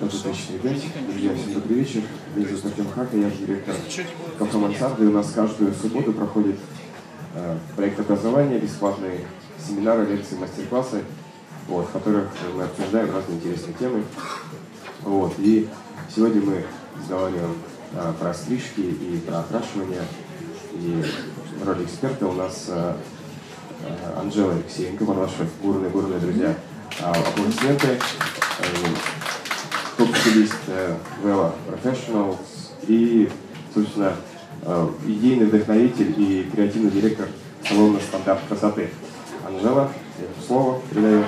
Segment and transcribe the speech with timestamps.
[0.00, 0.80] Отличный ивент.
[1.08, 2.02] Друзья, всем добрый вечер.
[2.36, 3.74] Меня зовут Артем Хака, я директор
[4.38, 5.06] кафе Мансарды.
[5.08, 6.54] У нас каждую субботу проходит
[7.34, 9.22] э, проект образования, бесплатные
[9.58, 11.02] семинары, лекции, мастер-классы,
[11.66, 14.04] вот, в которых мы обсуждаем разные интересные темы.
[15.02, 15.68] Вот, и
[16.14, 16.64] сегодня мы
[16.96, 17.56] разговариваем
[17.94, 20.02] э, про стрижки и про окрашивание.
[20.74, 21.04] И
[21.60, 22.94] в роли эксперта у нас э,
[23.82, 26.54] э, Анжела Алексеенко, ваши бурные-бурные друзья.
[27.00, 27.98] А, аплодисменты.
[29.98, 30.54] Э, топ-стилист
[31.24, 32.38] Vela Professionals
[32.86, 33.28] и,
[33.74, 34.14] собственно,
[34.62, 37.26] э, идейный вдохновитель и креативный директор
[37.68, 38.90] салона «Стандарт красоты».
[39.44, 39.90] Анжела,
[40.46, 41.24] слово передаю.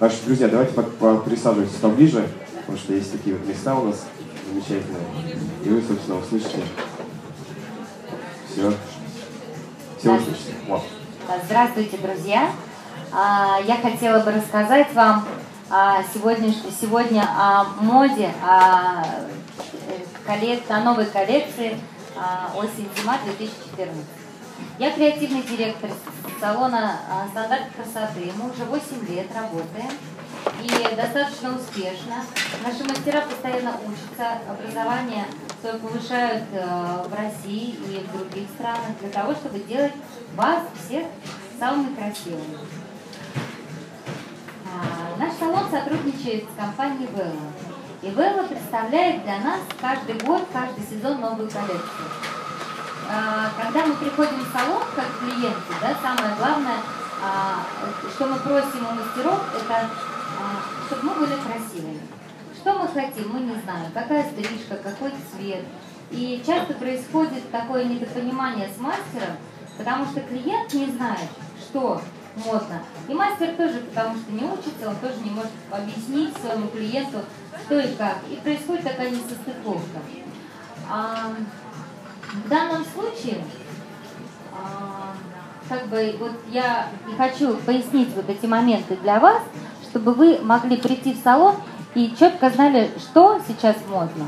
[0.00, 2.28] Наши друзья, давайте присаживайтесь поближе,
[2.60, 4.06] потому что есть такие вот места у нас
[4.48, 5.02] замечательные.
[5.64, 6.62] И вы, собственно, услышите
[8.50, 8.72] все.
[9.98, 10.54] Все услышите.
[10.68, 10.82] Вот.
[11.46, 12.50] Здравствуйте, друзья.
[13.12, 15.24] А, я хотела бы рассказать вам
[16.12, 19.04] сегодня, сегодня о моде, о,
[20.24, 21.78] коллек, о новой коллекции
[22.56, 24.04] осень-зима 2014.
[24.78, 25.90] Я креативный директор
[26.40, 26.98] салона
[27.30, 28.32] «Стандарт красоты».
[28.36, 29.90] Мы уже 8 лет работаем
[30.62, 32.22] и достаточно успешно.
[32.62, 35.26] Наши мастера постоянно учатся, образование
[35.60, 39.94] свое повышают э, в России и в других странах для того, чтобы делать
[40.36, 41.04] вас всех
[41.58, 42.83] самыми красивыми.
[45.74, 47.50] А, сотрудничает с компанией Велла.
[48.02, 52.08] И Велла представляет для нас каждый год, каждый сезон новую коллекцию.
[53.10, 56.76] А, когда мы приходим в салон как клиенты, да, самое главное,
[57.22, 57.64] а,
[58.14, 59.90] что мы просим у мастеров, это
[60.86, 62.00] чтобы мы были красивыми.
[62.56, 63.90] Что мы хотим, мы не знаем.
[63.94, 65.64] Какая стрижка, какой цвет.
[66.10, 69.36] И часто происходит такое недопонимание с мастером,
[69.78, 71.28] потому что клиент не знает,
[71.60, 72.00] что
[72.36, 72.82] модно.
[73.08, 77.18] И мастер тоже, потому что не учится, он тоже не может объяснить своему клиенту,
[77.64, 78.18] что и как.
[78.30, 80.00] И происходит такая несостыковка.
[80.90, 81.32] А,
[82.32, 83.44] в данном случае,
[84.52, 85.14] а,
[85.68, 89.42] как бы вот я и хочу пояснить вот эти моменты для вас,
[89.88, 91.56] чтобы вы могли прийти в салон
[91.94, 94.26] и четко знали, что сейчас модно.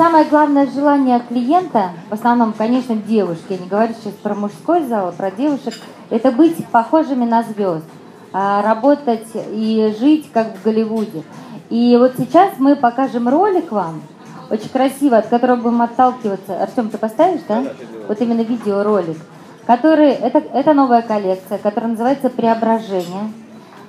[0.00, 5.08] Самое главное желание клиента, в основном, конечно, девушки, я не говорю сейчас про мужской зал,
[5.08, 5.74] а про девушек,
[6.08, 7.84] это быть похожими на звезд,
[8.32, 11.22] а, работать и жить, как в Голливуде.
[11.68, 14.00] И вот сейчас мы покажем ролик вам,
[14.48, 16.62] очень красиво, от которого будем отталкиваться.
[16.62, 17.62] Артем, ты поставишь, да?
[18.08, 19.18] Вот именно видеоролик.
[19.66, 23.30] Который, это, это новая коллекция, которая называется «Преображение».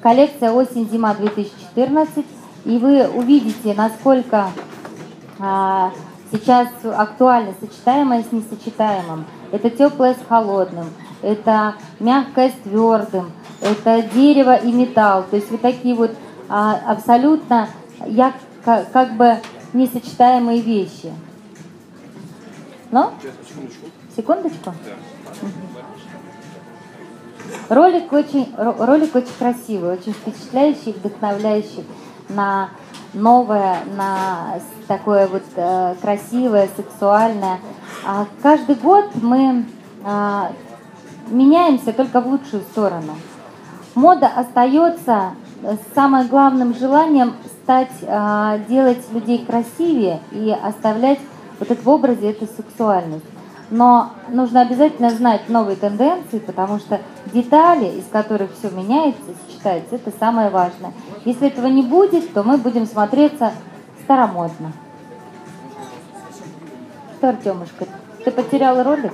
[0.00, 2.24] Коллекция осень-зима 2014.
[2.64, 4.46] И вы увидите, насколько
[5.38, 9.24] сейчас актуально сочетаемое с несочетаемым.
[9.52, 10.86] Это теплое с холодным,
[11.22, 15.24] это мягкое с твердым, это дерево и металл.
[15.30, 16.10] То есть вот такие вот
[16.48, 17.68] а, абсолютно
[18.06, 18.34] я,
[18.64, 19.38] как, бы
[19.72, 21.12] несочетаемые вещи.
[22.90, 23.12] Но?
[24.16, 24.74] Секундочку.
[27.68, 31.84] Ролик очень, ролик очень красивый, очень впечатляющий, вдохновляющий
[32.28, 32.70] на
[33.14, 37.58] новое, на такое вот э, красивое, сексуальное.
[38.06, 39.64] А каждый год мы
[40.04, 40.42] э,
[41.28, 43.16] меняемся только в лучшую сторону.
[43.94, 45.32] Мода остается
[45.94, 51.18] самым главным желанием стать, э, делать людей красивее и оставлять
[51.58, 53.24] вот это в образе эту сексуальность.
[53.70, 60.10] Но нужно обязательно знать новые тенденции, потому что детали, из которых все меняется, сочетается, это
[60.18, 60.92] самое важное.
[61.24, 63.52] Если этого не будет, то мы будем смотреться
[64.04, 64.72] старомодно.
[67.18, 67.86] Что, Артемушка,
[68.24, 69.12] ты потерял ролик?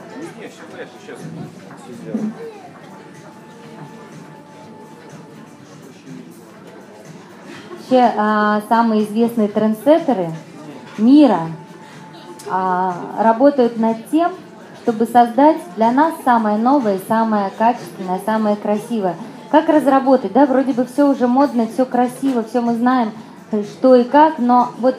[7.71, 10.31] Вообще, а, самые известные трендсеттеры
[10.97, 11.41] мира
[12.49, 14.33] а, работают над тем,
[14.85, 19.17] чтобы создать для нас самое новое, самое качественное, самое красивое.
[19.51, 23.13] Как разработать, да, вроде бы все уже модно, все красиво, все мы знаем,
[23.51, 24.97] что и как, но вот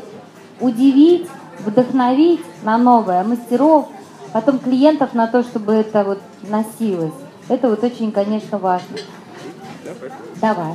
[0.60, 1.28] удивить,
[1.60, 3.90] вдохновить на новое мастеров,
[4.34, 7.14] потом клиентов на то, чтобы это вот носилось.
[7.48, 8.98] Это вот очень, конечно, важно.
[10.42, 10.74] Давай.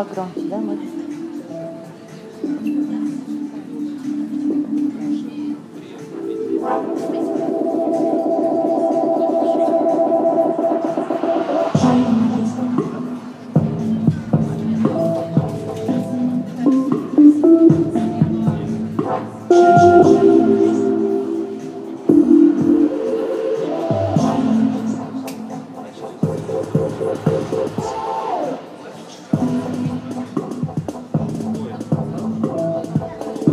[0.00, 0.99] სხვა გრონჩიდან მოდის?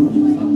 [0.09, 0.46] Gracias.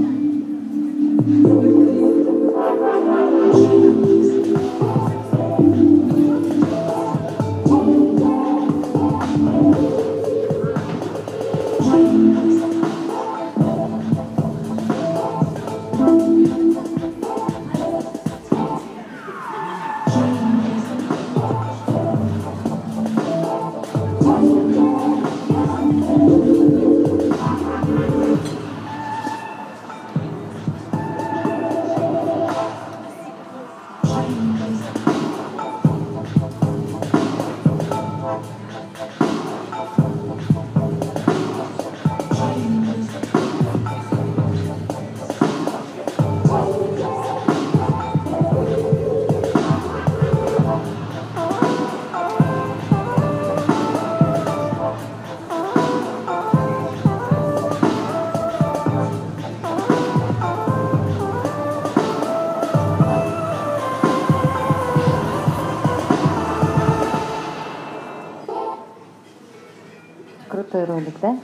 [70.54, 71.38] Большой ролик, да?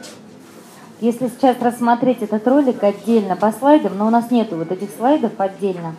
[1.00, 5.34] Если сейчас рассмотреть этот ролик отдельно по слайдам, но у нас нету вот этих слайдов
[5.38, 5.94] отдельно,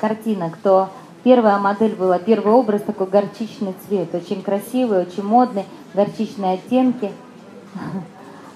[0.00, 0.88] картинок, то
[1.22, 5.64] первая модель была, первый образ такой горчичный цвет, очень красивый, очень модный,
[5.94, 7.12] горчичные оттенки.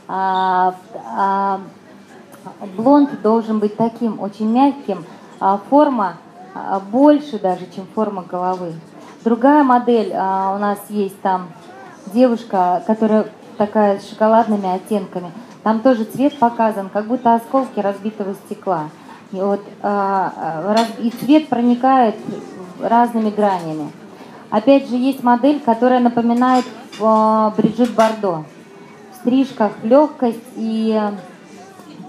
[0.08, 0.74] А,
[1.16, 1.60] а,
[2.76, 5.06] блонд должен быть таким, очень мягким,
[5.40, 6.16] а форма
[6.54, 8.74] а, больше даже, чем форма головы.
[9.24, 11.48] Другая модель а, у нас есть там
[12.12, 13.26] девушка, которая
[13.66, 15.30] такая с шоколадными оттенками.
[15.62, 18.88] Там тоже цвет показан, как будто осколки разбитого стекла.
[19.30, 22.16] И, вот, а, и цвет проникает
[22.80, 23.92] разными гранями.
[24.50, 26.64] Опять же, есть модель, которая напоминает
[27.56, 28.44] Бриджит Бардо.
[29.12, 31.00] В стрижках легкость и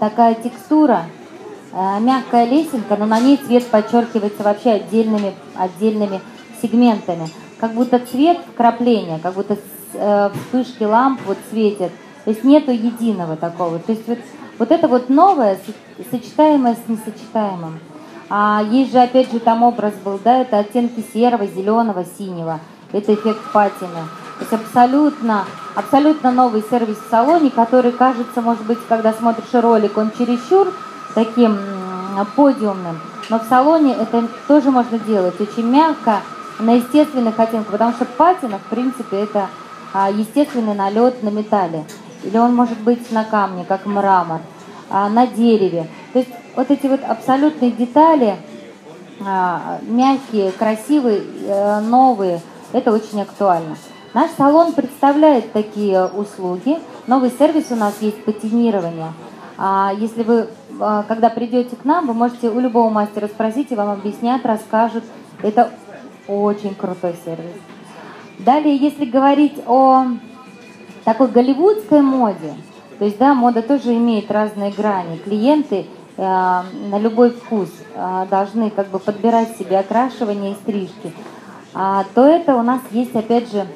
[0.00, 1.02] такая текстура–
[2.00, 6.20] мягкая лесенка, но на ней цвет подчеркивается вообще отдельными, отдельными
[6.62, 7.28] сегментами.
[7.58, 9.56] Как будто цвет вкрапления, как будто
[9.94, 11.92] э, вспышки ламп вот светят.
[12.24, 13.78] То есть нету единого такого.
[13.78, 14.18] То есть вот,
[14.58, 15.58] вот это вот новое,
[16.10, 17.78] сочетаемое с несочетаемым.
[18.30, 22.60] А есть же, опять же, там образ был, да, это оттенки серого, зеленого, синего.
[22.92, 23.90] Это эффект патины.
[24.38, 25.44] То есть абсолютно,
[25.74, 30.72] абсолютно новый сервис в салоне, который кажется, может быть, когда смотришь ролик, он чересчур
[31.14, 31.58] таким
[32.36, 33.00] подиумным.
[33.28, 36.20] Но в салоне это тоже можно делать очень мягко,
[36.58, 39.48] на естественных оттенках, потому что патина, в принципе, это
[39.94, 41.84] естественный налет на металле.
[42.22, 44.40] Или он может быть на камне, как мрамор,
[44.90, 45.88] а, на дереве.
[46.12, 48.36] То есть вот эти вот абсолютные детали,
[49.24, 52.40] а, мягкие, красивые, э, новые,
[52.72, 53.76] это очень актуально.
[54.14, 56.78] Наш салон представляет такие услуги.
[57.06, 59.12] Новый сервис у нас есть патинирование.
[59.98, 60.48] Если вы
[60.80, 65.04] а, когда придете к нам, вы можете у любого мастера спросить, и вам объяснят, расскажут.
[65.42, 65.70] Это
[66.26, 67.73] очень крутой сервис.
[68.38, 70.06] Далее, если говорить о
[71.04, 72.54] такой голливудской моде,
[72.98, 75.16] то есть, да, мода тоже имеет разные грани.
[75.18, 75.86] Клиенты
[76.16, 81.12] э, на любой вкус э, должны как бы подбирать себе окрашивание и стрижки.
[81.74, 83.66] А, то это у нас есть, опять же,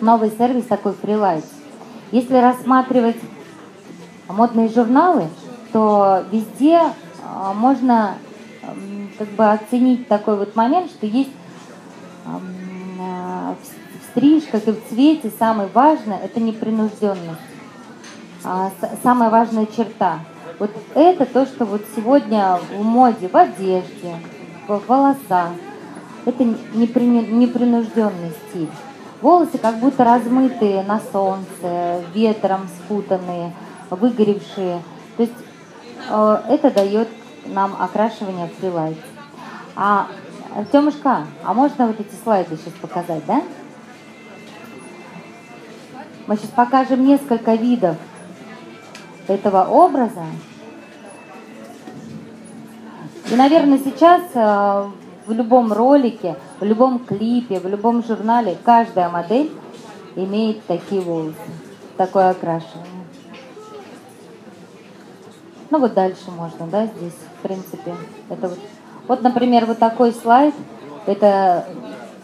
[0.00, 1.44] новый сервис такой Freelite.
[2.12, 3.16] Если рассматривать
[4.28, 5.24] модные журналы,
[5.68, 6.80] что везде
[7.24, 8.14] а, можно
[9.18, 11.30] как бы оценить такой вот момент, что есть
[12.24, 12.73] в
[14.14, 17.40] стрижках и в цвете самое важное– это непринужденность.
[18.44, 18.70] А,
[19.02, 20.20] самая важная черта.
[20.58, 24.14] Вот это то, что вот сегодня в моде, в одежде,
[24.68, 25.50] в волосах.
[26.26, 28.70] Это непринужденный стиль.
[29.20, 33.52] Волосы как будто размытые на солнце, ветром спутанные,
[33.90, 34.82] выгоревшие.
[35.16, 35.34] То есть
[36.08, 37.08] Э, это дает
[37.46, 38.96] нам окрашивание в фрилайт.
[39.76, 40.06] А,
[40.54, 43.42] Артемушка, а можно вот эти слайды сейчас показать, да?
[46.26, 47.96] Мы сейчас покажем несколько видов
[49.28, 50.24] этого образа.
[53.30, 54.84] И, наверное, сейчас э,
[55.26, 59.52] в любом ролике, в любом клипе, в любом журнале каждая модель
[60.16, 61.36] имеет такие волосы,
[61.98, 62.90] такое окрашивание.
[65.70, 67.94] Ну вот дальше можно, да, здесь, в принципе.
[68.30, 68.58] Это вот,
[69.08, 70.54] вот, например, вот такой слайд.
[71.06, 71.66] Это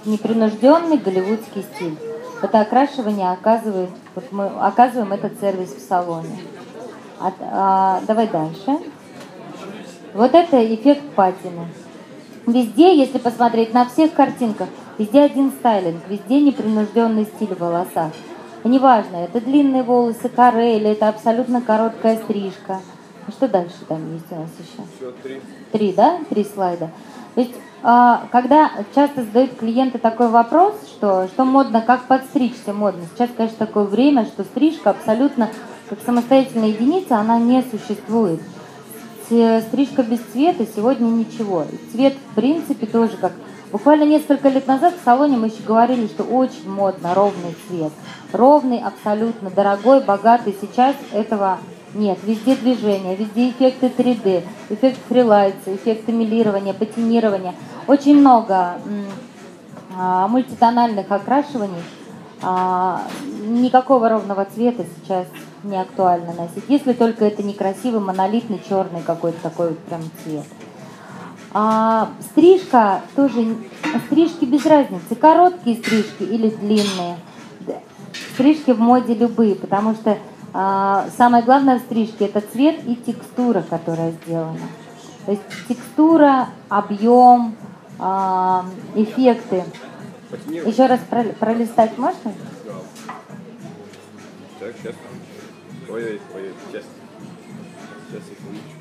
[0.07, 2.10] непринужденный голливудский стиль.
[2.43, 6.39] Это окрашивание оказывает, вот мы оказываем этот сервис в салоне.
[7.19, 8.79] А, а, давай дальше.
[10.15, 11.69] Вот это эффект патины.
[12.47, 14.69] Везде, если посмотреть на всех картинках,
[14.99, 18.13] везде один стайлинг, везде непринужденный стиль в волосах.
[18.65, 22.81] И неважно, это длинные волосы, каре или это абсолютно короткая стрижка–
[23.31, 24.83] что дальше там есть у нас еще?
[24.97, 25.41] Все, три.
[25.73, 26.19] Три, да?
[26.29, 26.91] Три слайда.
[27.35, 33.03] То есть, а, когда часто задают клиенты такой вопрос, что, что модно, как подстричься модно.
[33.15, 35.49] Сейчас, конечно, такое время, что стрижка абсолютно
[35.89, 38.41] как самостоятельная единица, она не существует.
[39.25, 41.65] Стрижка без цвета сегодня ничего.
[41.93, 43.33] Цвет, в принципе, тоже как...
[43.73, 47.93] Буквально несколько лет назад в салоне мы еще говорили, что очень модно ровный цвет.
[48.33, 50.57] Ровный, абсолютно дорогой, богатый.
[50.61, 51.59] Сейчас этого
[51.95, 57.55] нет, везде движение, везде эффекты 3D, эффект фрилайца, эффекты милирования, патинирования.
[57.89, 58.79] Очень много
[59.97, 61.83] а, мультитональных окрашиваний.
[62.43, 63.03] А,
[63.45, 65.27] никакого ровного цвета сейчас
[65.65, 70.45] не актуально носить, если только это некрасивый монолитный черный какой-то такой вот прям цвет.
[71.53, 73.57] А, стрижка тоже,
[74.07, 77.17] стрижки без разницы, короткие стрижки или длинные.
[78.35, 80.17] Стрижки в моде любые, потому что
[80.53, 84.59] самое главное в стрижке это цвет и текстура, которая сделана.
[85.27, 87.55] То есть текстура, объем,
[87.99, 88.65] а,
[88.95, 89.65] эффекты.
[90.47, 91.01] Еще раз
[91.39, 92.33] пролистать можно?
[94.59, 94.95] Так, сейчас.
[95.89, 96.85] Ой, ой, ой, сейчас.
[98.09, 98.80] Сейчас, секундочку.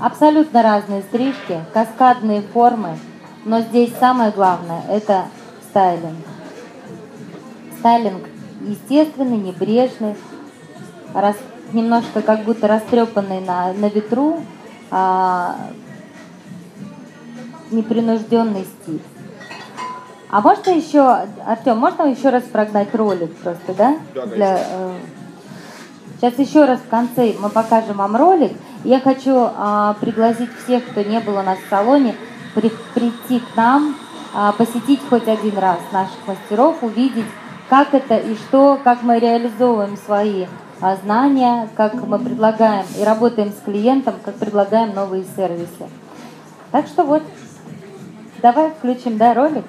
[0.00, 2.98] Абсолютно разные стрижки, каскадные формы,
[3.44, 5.24] но здесь самое главное– это
[5.70, 6.26] стайлинг.
[7.78, 8.28] Стайлинг
[8.60, 10.16] естественный, небрежный,
[11.14, 11.36] рас,
[11.72, 14.42] немножко как будто растрепанный на, на ветру,
[14.90, 15.56] а,
[17.70, 19.02] непринужденный стиль.
[20.28, 21.00] А можно еще,
[21.46, 23.96] Артем, можно еще раз прогнать ролик просто, да?
[24.14, 24.94] Да, Для, э,
[26.18, 28.52] сейчас еще раз в конце мы покажем вам ролик.
[28.84, 32.14] Я хочу а, пригласить всех, кто не был у нас в салоне,
[32.54, 33.96] при, прийти к нам,
[34.34, 37.26] а, посетить хоть один раз наших мастеров, увидеть,
[37.68, 40.46] как это и что, как мы реализовываем свои
[40.80, 45.88] а, знания, как мы предлагаем и работаем с клиентом, как предлагаем новые сервисы.
[46.70, 47.22] Так что вот,
[48.42, 49.64] давай включим да, ролик.